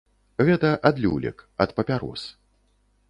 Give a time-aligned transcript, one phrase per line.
[0.47, 2.21] Гэта ад люлек, ад папярос.